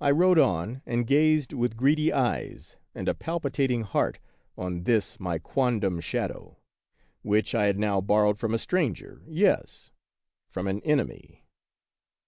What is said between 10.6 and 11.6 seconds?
an enemy.